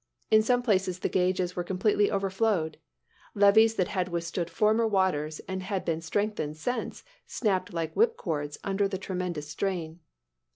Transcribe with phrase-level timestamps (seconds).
[0.31, 2.79] In some places the gauges were completely overflowed.
[3.35, 8.57] Levees that had withstood former waters, and had been strengthened since, snapped like whip cords,
[8.63, 9.99] under the tremendous strain.